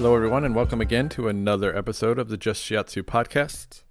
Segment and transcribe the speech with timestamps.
[0.00, 3.82] Hello, everyone, and welcome again to another episode of the Just Shiatsu podcast.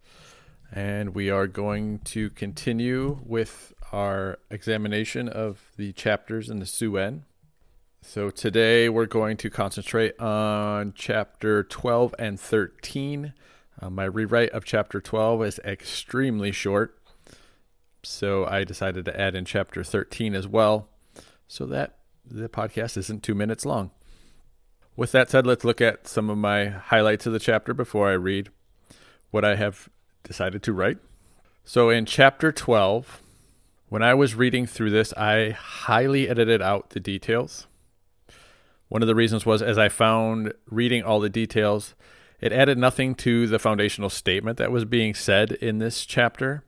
[0.71, 6.93] And we are going to continue with our examination of the chapters in the Su
[6.93, 7.25] Wen.
[8.02, 13.34] So today we're going to concentrate on chapter 12 and 13.
[13.80, 16.98] Uh, my rewrite of chapter 12 is extremely short,
[18.02, 20.89] so I decided to add in chapter 13 as well
[21.48, 23.91] so that the podcast isn't two minutes long.
[24.99, 28.16] With that said, let's look at some of my highlights of the chapter before I
[28.16, 28.49] read
[29.31, 29.88] what I have
[30.25, 30.98] decided to write.
[31.63, 33.22] So, in chapter 12,
[33.88, 37.66] when I was reading through this, I highly edited out the details.
[38.89, 41.95] One of the reasons was as I found reading all the details,
[42.41, 46.66] it added nothing to the foundational statement that was being said in this chapter.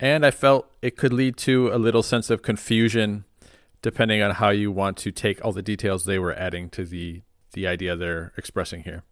[0.00, 3.26] And I felt it could lead to a little sense of confusion
[3.82, 7.20] depending on how you want to take all the details they were adding to the
[7.54, 9.02] the idea they're expressing here.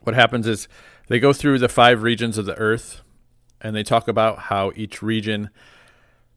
[0.00, 0.68] What happens is
[1.08, 3.02] they go through the five regions of the earth
[3.60, 5.50] and they talk about how each region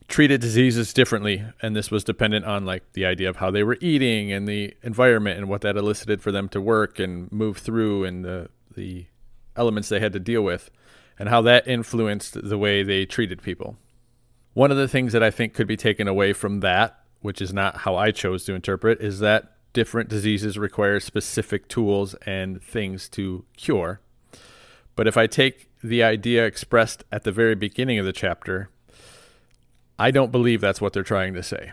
[0.07, 3.77] treated diseases differently and this was dependent on like the idea of how they were
[3.79, 8.03] eating and the environment and what that elicited for them to work and move through
[8.03, 9.05] and the the
[9.55, 10.71] elements they had to deal with
[11.19, 13.77] and how that influenced the way they treated people.
[14.53, 17.53] One of the things that I think could be taken away from that, which is
[17.53, 23.07] not how I chose to interpret, is that different diseases require specific tools and things
[23.07, 24.01] to cure.
[24.97, 28.69] But if I take the idea expressed at the very beginning of the chapter,
[29.97, 31.71] I don't believe that's what they're trying to say.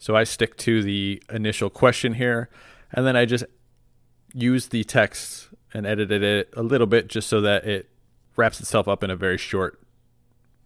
[0.00, 2.48] So I stick to the initial question here,
[2.90, 3.44] and then I just
[4.34, 7.88] use the text and edited it a little bit just so that it
[8.34, 9.80] wraps itself up in a very short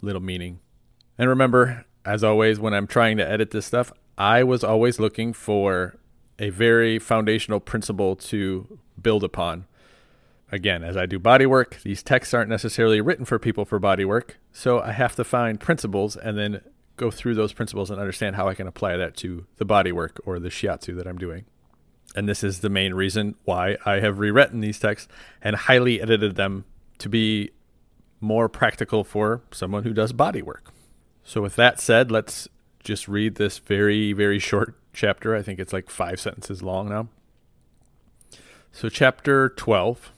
[0.00, 0.60] little meaning.
[1.18, 5.32] And remember, as always, when I'm trying to edit this stuff, I was always looking
[5.32, 5.96] for
[6.38, 9.66] a very foundational principle to build upon.
[10.52, 14.04] Again, as I do body work, these texts aren't necessarily written for people for body
[14.04, 16.60] work, so I have to find principles and then
[16.96, 20.20] go through those principles and understand how I can apply that to the body work
[20.24, 21.44] or the shiatsu that I'm doing.
[22.14, 25.08] And this is the main reason why I have rewritten these texts
[25.42, 26.64] and highly edited them
[26.98, 27.50] to be
[28.20, 30.72] more practical for someone who does body work.
[31.22, 32.48] So, with that said, let's
[32.86, 35.34] just read this very, very short chapter.
[35.34, 37.08] I think it's like five sentences long now.
[38.72, 40.12] So, chapter 12,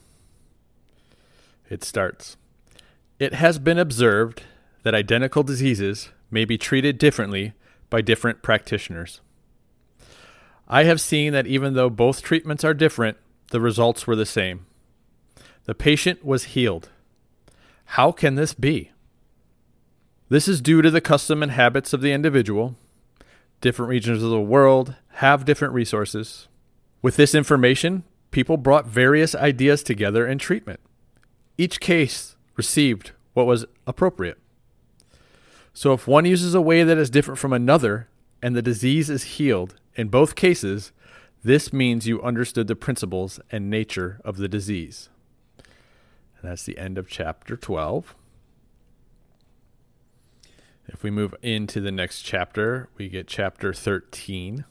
[1.69, 2.37] it starts
[3.17, 4.43] It has been observed
[4.83, 7.53] that identical diseases may be treated differently
[7.89, 9.21] by different practitioners.
[10.67, 13.17] I have seen that even though both treatments are different,
[13.49, 14.67] the results were the same.
[15.65, 16.89] The patient was healed.
[17.85, 18.91] How can this be?
[20.29, 22.75] This is due to the custom and habits of the individual.
[23.61, 26.47] Different regions of the world have different resources.
[27.01, 30.81] With this information, people brought various ideas together in treatment.
[31.57, 34.37] Each case received what was appropriate.
[35.73, 38.07] So, if one uses a way that is different from another
[38.39, 40.91] and the disease is healed, in both cases,
[41.43, 45.09] this means you understood the principles and nature of the disease.
[45.57, 48.13] And that's the end of chapter 12.
[50.91, 54.65] If we move into the next chapter, we get chapter 13.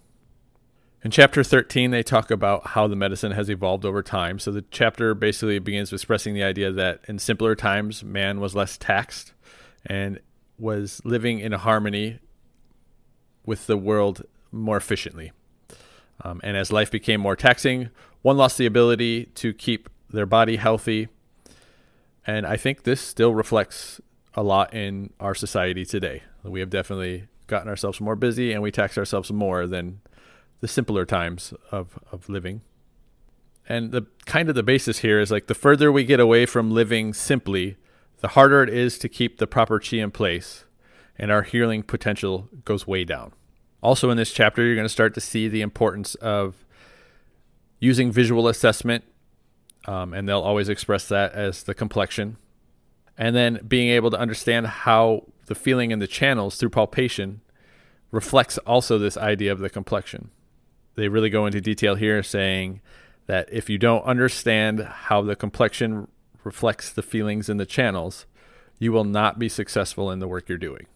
[1.05, 4.39] In chapter 13, they talk about how the medicine has evolved over time.
[4.39, 8.55] So the chapter basically begins with expressing the idea that in simpler times, man was
[8.55, 9.33] less taxed
[9.87, 10.19] and
[10.59, 12.19] was living in harmony
[13.47, 15.31] with the world more efficiently.
[16.25, 17.91] Um, and as life became more taxing,
[18.23, 21.09] one lost the ability to keep their body healthy.
[22.27, 24.01] And I think this still reflects
[24.39, 26.23] a lot in our society today.
[26.45, 30.01] We have definitely gotten ourselves more busy and we tax ourselves more than
[30.61, 32.61] the simpler times of, of living.
[33.69, 36.71] And the kind of the basis here is like the further we get away from
[36.71, 37.79] living simply,
[38.21, 40.65] the harder it is to keep the proper chi in place,
[41.19, 43.33] and our healing potential goes way down.
[43.83, 46.65] Also, in this chapter, you're going to start to see the importance of
[47.81, 49.05] using visual assessment,
[49.87, 52.37] um, and they'll always express that as the complexion
[53.19, 57.41] and then being able to understand how the feeling in the channels through palpation
[58.13, 60.31] reflects also this idea of the complexion.
[60.95, 62.81] They really go into detail here saying
[63.27, 66.09] that if you don't understand how the complexion
[66.45, 68.25] reflects the feelings in the channels,
[68.79, 70.87] you will not be successful in the work you're doing.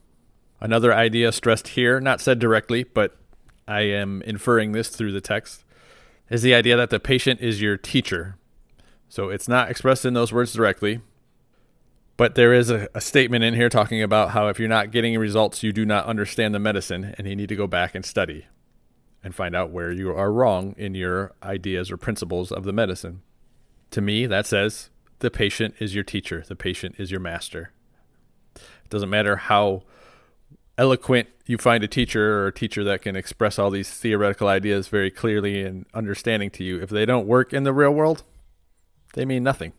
[0.61, 3.17] Another idea stressed here, not said directly, but
[3.67, 5.65] I am inferring this through the text,
[6.31, 8.37] is the idea that the patient is your teacher.
[9.09, 11.01] So it's not expressed in those words directly,
[12.23, 15.19] but there is a, a, statement in here talking about how if you're not getting
[15.19, 18.47] results, you do not understand the medicine and you need to go back and study.
[19.25, 23.23] and find out where you are wrong in your ideas or principles of the medicine.
[23.91, 27.73] To me, that says the patient is your teacher, the patient is your master.
[28.55, 29.83] It doesn't matter how
[30.79, 34.87] eloquent you find a teacher or a teacher that can express all these theoretical ideas
[34.87, 36.81] very clearly and understanding to you.
[36.81, 38.23] If they don't work in the real world,
[39.15, 39.73] they mean nothing.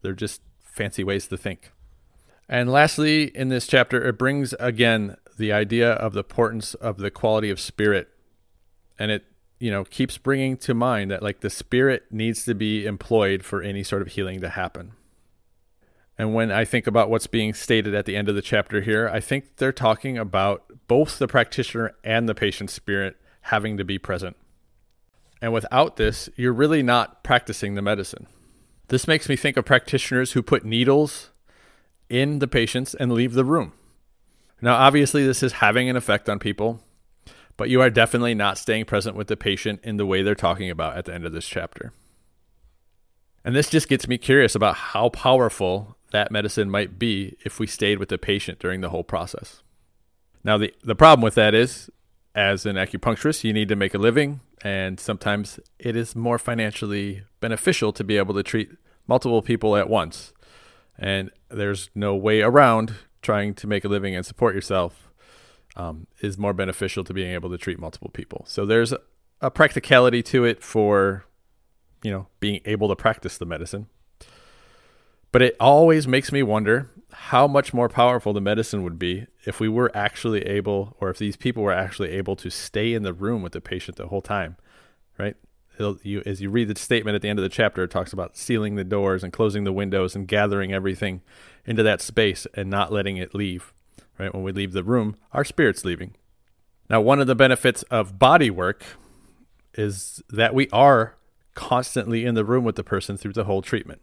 [0.00, 1.70] They're just fancy ways to think.
[2.48, 7.10] And lastly, in this chapter, it brings again the idea of the importance of the
[7.10, 8.08] quality of spirit.
[8.98, 9.24] And it,
[9.58, 13.62] you know, keeps bringing to mind that like the spirit needs to be employed for
[13.62, 14.92] any sort of healing to happen.
[16.18, 19.08] And when I think about what's being stated at the end of the chapter here,
[19.08, 23.98] I think they're talking about both the practitioner and the patient's spirit having to be
[23.98, 24.36] present.
[25.40, 28.28] And without this, you're really not practicing the medicine.
[28.86, 31.31] This makes me think of practitioners who put needles
[32.12, 33.72] in the patients and leave the room.
[34.60, 36.80] Now, obviously, this is having an effect on people,
[37.56, 40.70] but you are definitely not staying present with the patient in the way they're talking
[40.70, 41.92] about at the end of this chapter.
[43.44, 47.66] And this just gets me curious about how powerful that medicine might be if we
[47.66, 49.62] stayed with the patient during the whole process.
[50.44, 51.90] Now, the, the problem with that is,
[52.34, 57.22] as an acupuncturist, you need to make a living, and sometimes it is more financially
[57.40, 58.70] beneficial to be able to treat
[59.08, 60.34] multiple people at once.
[60.98, 65.08] And there's no way around trying to make a living and support yourself
[65.76, 68.44] um, is more beneficial to being able to treat multiple people.
[68.46, 69.00] So there's a,
[69.40, 71.24] a practicality to it for,
[72.02, 73.86] you know, being able to practice the medicine.
[75.30, 79.60] But it always makes me wonder how much more powerful the medicine would be if
[79.60, 83.14] we were actually able, or if these people were actually able to stay in the
[83.14, 84.56] room with the patient the whole time,
[85.18, 85.36] right?
[85.78, 88.36] You, as you read the statement at the end of the chapter, it talks about
[88.36, 91.22] sealing the doors and closing the windows and gathering everything
[91.64, 93.72] into that space and not letting it leave.
[94.18, 94.32] Right?
[94.32, 96.14] When we leave the room, our spirit's leaving.
[96.90, 98.84] Now, one of the benefits of body work
[99.74, 101.16] is that we are
[101.54, 104.00] constantly in the room with the person through the whole treatment.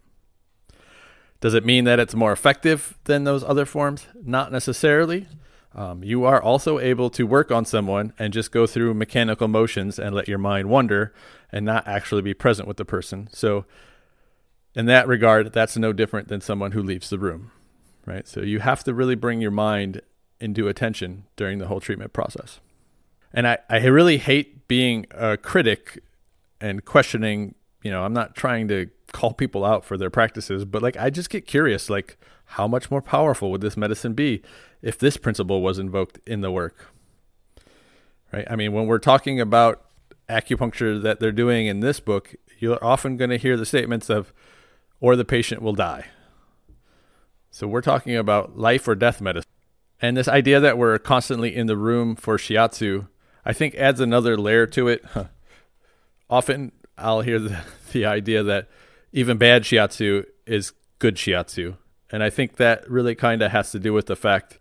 [1.42, 4.08] Does it mean that it's more effective than those other forms?
[4.22, 5.28] Not necessarily.
[5.76, 10.00] Um, you are also able to work on someone and just go through mechanical motions
[10.00, 11.14] and let your mind wander
[11.52, 13.30] and not actually be present with the person.
[13.32, 13.66] So,
[14.76, 17.52] in that regard, that's no different than someone who leaves the room,
[18.06, 18.28] right?
[18.28, 20.02] So, you have to really bring your mind
[20.42, 22.60] into attention during the whole treatment process.
[23.34, 26.00] And I, I really hate being a critic
[26.60, 30.82] and questioning, you know, I'm not trying to call people out for their practices, but
[30.82, 34.42] like I just get curious like how much more powerful would this medicine be
[34.82, 36.88] if this principle was invoked in the work?
[38.32, 38.48] Right?
[38.50, 39.86] I mean, when we're talking about
[40.30, 44.34] acupuncture that they're doing in this book, you're often going to hear the statements of
[45.00, 46.06] or the patient will die.
[47.52, 49.50] So we're talking about life or death medicine.
[50.02, 53.08] And this idea that we're constantly in the room for shiatsu,
[53.44, 55.04] I think adds another layer to it.
[56.30, 58.68] Often I'll hear the, the idea that
[59.12, 61.78] even bad shiatsu is good shiatsu.
[62.12, 64.60] And I think that really kind of has to do with the fact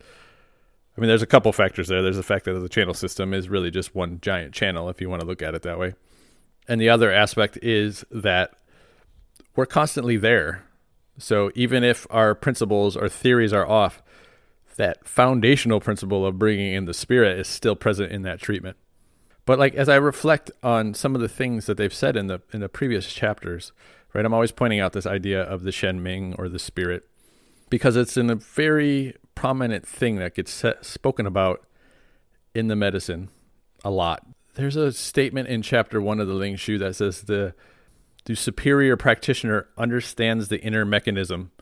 [0.98, 2.02] I mean, there's a couple factors there.
[2.02, 5.08] There's the fact that the channel system is really just one giant channel, if you
[5.08, 5.94] want to look at it that way.
[6.66, 8.54] And the other aspect is that
[9.54, 10.64] we're constantly there.
[11.16, 14.02] So even if our principles or theories are off,
[14.74, 18.76] that foundational principle of bringing in the spirit is still present in that treatment.
[19.46, 22.42] But like as I reflect on some of the things that they've said in the
[22.52, 23.70] in the previous chapters,
[24.18, 24.26] right?
[24.26, 27.08] I'm always pointing out this idea of the Shen Ming or the spirit
[27.70, 31.64] because it's in a very prominent thing that gets set, spoken about
[32.52, 33.28] in the medicine
[33.84, 34.26] a lot.
[34.56, 37.54] There's a statement in chapter one of the Ling Shu that says the
[38.24, 41.52] the superior practitioner understands the inner mechanism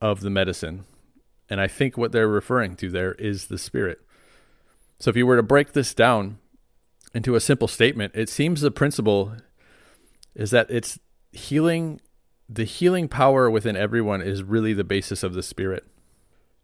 [0.00, 0.86] of the medicine.
[1.50, 4.00] And I think what they're referring to there is the spirit.
[4.98, 6.38] So if you were to break this down
[7.12, 9.36] into a simple statement, it seems the principle
[10.34, 10.98] is that it's
[11.32, 12.00] healing
[12.48, 15.84] the healing power within everyone is really the basis of the spirit.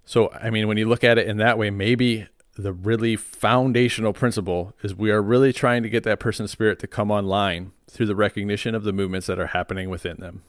[0.04, 4.12] So, I mean, when you look at it in that way, maybe the really foundational
[4.12, 8.06] principle is we are really trying to get that person's spirit to come online through
[8.06, 10.42] the recognition of the movements that are happening within them.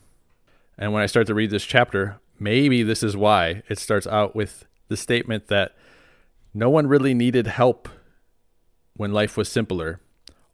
[0.78, 4.36] And when I start to read this chapter, maybe this is why it starts out
[4.36, 5.76] with the statement that
[6.54, 7.90] no one really needed help
[8.96, 10.00] when life was simpler.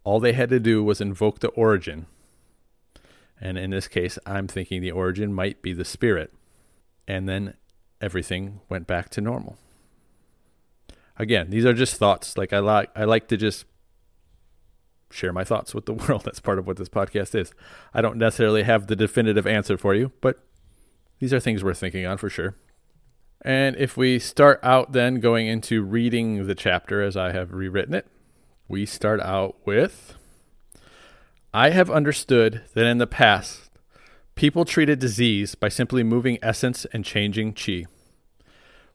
[0.04, 2.08] All they had to do was invoke the origin
[3.42, 6.32] and in this case, I'm thinking the origin might be the spirit.
[7.08, 7.56] And then
[8.00, 9.58] everything went back to normal.
[11.18, 12.38] Again, these are just thoughts.
[12.38, 13.66] Like I like I like to just
[15.10, 16.24] share my thoughts with the world.
[16.24, 17.52] That's part of what this podcast is.
[17.94, 20.40] I don't necessarily have the definitive answer for you, but
[21.20, 22.56] these are things we're thinking on for sure.
[23.44, 27.96] And if we start out then going into reading the chapter as I have rewritten
[27.96, 28.06] it,
[28.68, 30.16] we start out with
[31.54, 33.72] I have understood that in the past,
[34.36, 37.88] people treated disease by simply moving essence and changing chi.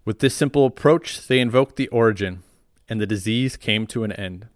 [0.07, 2.43] With this simple approach, they invoked the origin,
[2.89, 4.47] and the disease came to an end.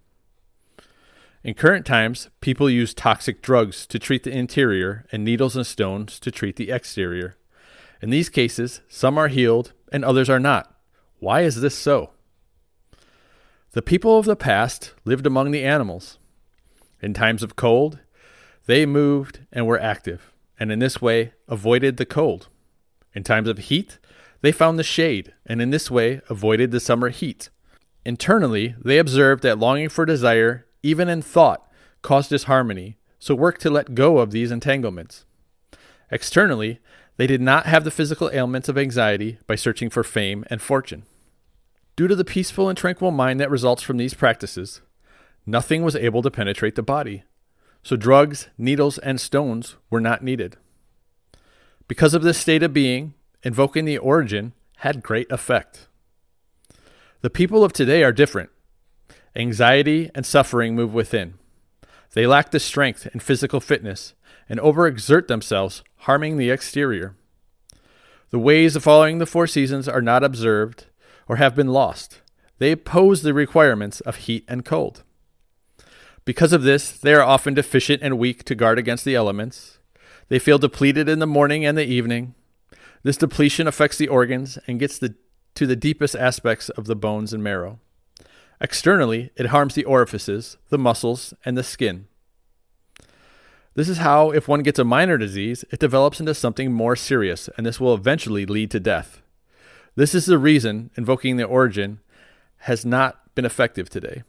[1.44, 6.18] In current times, people use toxic drugs to treat the interior and needles and stones
[6.20, 7.36] to treat the exterior.
[8.00, 10.74] In these cases, some are healed and others are not.
[11.18, 12.12] Why is this so?
[13.72, 16.16] The people of the past lived among the animals.
[17.02, 17.98] In times of cold,
[18.66, 22.48] they moved and were active, and in this way avoided the cold.
[23.14, 23.98] In times of heat,
[24.42, 27.48] they found the shade, and in this way avoided the summer heat.
[28.04, 31.66] Internally, they observed that longing for desire, even in thought,
[32.02, 35.24] caused disharmony, so worked to let go of these entanglements.
[36.10, 36.80] Externally,
[37.16, 41.04] they did not have the physical ailments of anxiety by searching for fame and fortune.
[41.96, 44.80] Due to the peaceful and tranquil mind that results from these practices,
[45.50, 47.24] nothing was able to penetrate the body,
[47.82, 50.56] so drugs, needles, and stones were not needed.
[51.88, 55.88] Because of this state of being, invoking the origin had great effect.
[57.22, 58.50] The people of today are different.
[59.36, 61.34] Anxiety and suffering move within.
[62.12, 64.14] They lack the strength and physical fitness
[64.48, 67.14] and overexert themselves, harming the exterior.
[68.30, 70.86] The ways of following the four seasons are not observed,
[71.28, 72.20] or have been lost.
[72.58, 75.04] They oppose the requirements of heat and cold.
[76.24, 79.78] Because of this, they are often deficient and weak to guard against the elements.
[80.28, 82.34] They feel depleted in the morning and the evening.
[83.02, 85.14] This depletion affects the organs and gets the,
[85.54, 87.80] to the deepest aspects of the bones and marrow.
[88.60, 92.06] Externally, it harms the orifices, the muscles, and the skin.
[93.74, 97.48] This is how, if one gets a minor disease, it develops into something more serious,
[97.56, 99.22] and this will eventually lead to death.
[99.96, 102.00] This is the reason invoking the origin
[102.58, 104.22] has not been effective today.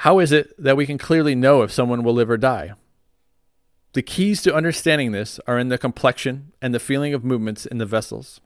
[0.00, 2.72] How is it that we can clearly know if someone will live or die?
[3.94, 7.78] The keys to understanding this are in the complexion and the feeling of movements in
[7.78, 8.40] the vessels.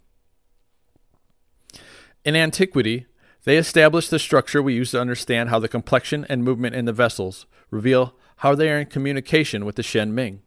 [2.25, 3.07] In antiquity,
[3.45, 6.93] they established the structure we use to understand how the complexion and movement in the
[6.93, 10.43] vessels reveal how they are in communication with the Shen Ming.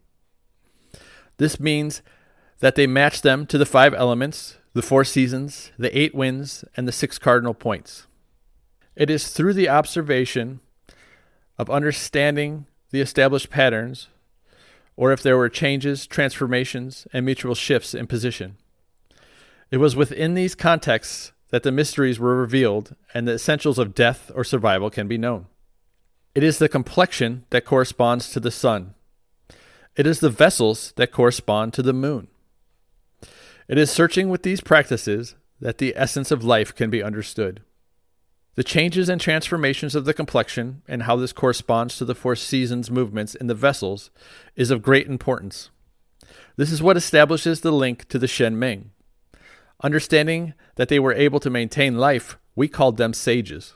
[1.38, 2.02] This means
[2.60, 6.88] that they match them to the five elements the four seasons, the eight winds, and
[6.88, 8.08] the six cardinal points.
[8.96, 10.62] It is through the observation
[11.58, 14.08] of understanding the established patterns,
[14.96, 18.58] or if there were changes, transformations, and mutual shifts in position.
[19.72, 24.32] It was within these contexts that the mysteries were revealed and the essentials of death
[24.36, 25.48] or survival can be known.
[26.36, 28.96] It is the complexion that corresponds to the sun.
[29.96, 32.28] It is the vessels that correspond to the moon.
[33.68, 37.62] It is searching with these practices that the essence of life can be understood.
[38.56, 42.92] The changes and transformations of the complexion and how this corresponds to the four seasons
[42.92, 44.12] movements in the vessels
[44.56, 45.72] is of great importance.
[46.56, 48.92] This is what establishes the link to the Shen Ming.
[49.82, 53.74] Understanding that they were able to maintain life, we called them sages.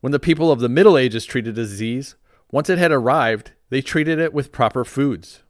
[0.00, 2.14] When the people of the Middle Ages treated a disease,
[2.50, 5.42] once it had arrived, they treated it with proper foods.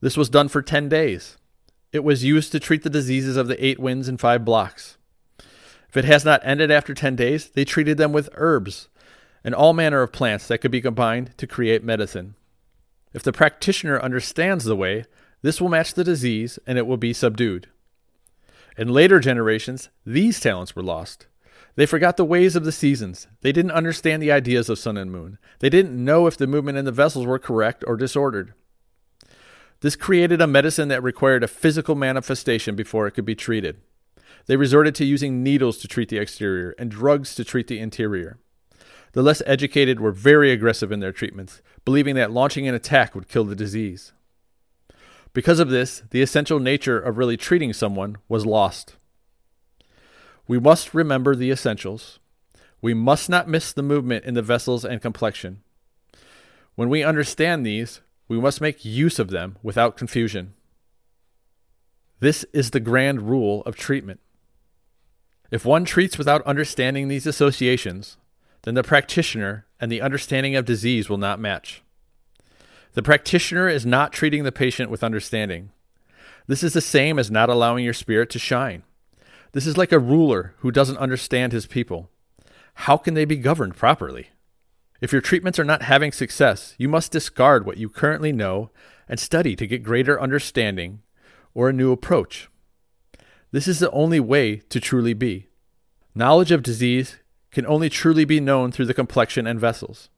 [0.00, 1.36] This was done for 10 days.
[1.92, 4.98] It was used to treat the diseases of the eight winds and five blocks.
[5.92, 8.88] If it has not ended after 10 days, they treated them with herbs
[9.44, 12.34] and all manner of plants that could be combined to create medicine.
[13.12, 15.04] If the practitioner understands the way,
[15.42, 17.68] this will match the disease and it will be subdued.
[18.78, 21.26] In later generations, these talents were lost.
[21.74, 23.26] They forgot the ways of the seasons.
[23.42, 25.36] They didn't understand the ideas of sun and moon.
[25.58, 28.54] They didn't know if the movement in the vessels were correct or disordered.
[29.80, 33.76] This created a medicine that required a physical manifestation before it could be treated.
[34.46, 38.38] They resorted to using needles to treat the exterior and drugs to treat the interior.
[39.12, 43.28] The less educated were very aggressive in their treatments, believing that launching an attack would
[43.28, 44.12] kill the disease.
[45.34, 48.96] Because of this, the essential nature of really treating someone was lost.
[50.48, 52.18] We must remember the essentials.
[52.80, 55.62] We must not miss the movement in the vessels and complexion.
[56.74, 60.54] When we understand these, we must make use of them without confusion.
[62.20, 64.20] This is the grand rule of treatment.
[65.52, 68.16] If one treats without understanding these associations,
[68.62, 71.82] then the practitioner and the understanding of disease will not match.
[72.94, 75.70] The practitioner is not treating the patient with understanding.
[76.46, 78.82] This is the same as not allowing your spirit to shine.
[79.52, 82.08] This is like a ruler who doesn't understand his people.
[82.74, 84.30] How can they be governed properly?
[85.02, 88.70] If your treatments are not having success, you must discard what you currently know
[89.06, 91.02] and study to get greater understanding
[91.52, 92.48] or a new approach.
[93.52, 95.48] This is the only way to truly be.
[96.14, 97.18] Knowledge of disease
[97.50, 100.08] can only truly be known through the complexion and vessels.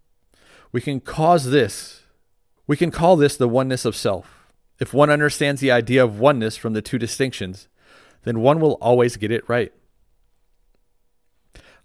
[0.71, 2.05] We can cause this,
[2.67, 4.47] we can call this the oneness of self.
[4.79, 7.69] If one understands the idea of oneness from the two distinctions,
[8.23, 9.73] then one will always get it right.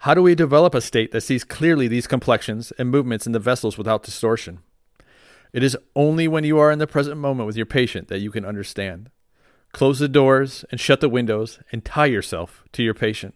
[0.03, 3.39] How do we develop a state that sees clearly these complexions and movements in the
[3.39, 4.60] vessels without distortion?
[5.51, 8.32] It is only when you are in the present moment with your patient that you
[8.32, 9.10] can understand.
[9.72, 13.36] Close the doors and shut the windows and tie yourself to your patient.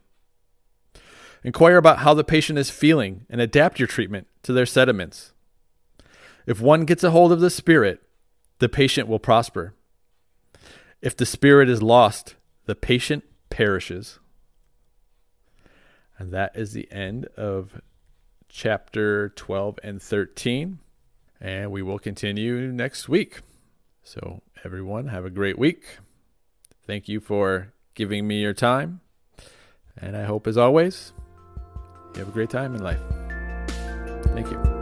[1.44, 5.34] Inquire about how the patient is feeling and adapt your treatment to their sediments.
[6.46, 8.02] If one gets a hold of the spirit,
[8.60, 9.74] the patient will prosper.
[11.02, 12.36] If the spirit is lost,
[12.66, 14.20] the patient perishes.
[16.18, 17.82] And that is the end of
[18.48, 20.80] chapter 12 and 13.
[21.42, 23.42] And we will continue next week.
[24.04, 25.98] So, everyone, have a great week.
[26.86, 29.02] Thank you for giving me your time.
[29.98, 31.13] And I hope, as always,
[32.13, 33.00] you have a great time in life.
[34.34, 34.73] Thank you.